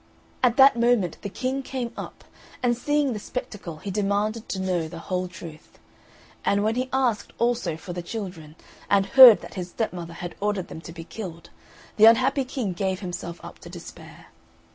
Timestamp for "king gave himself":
12.45-13.39